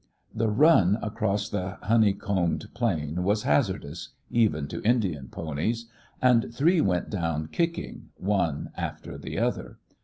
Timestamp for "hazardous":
3.43-4.09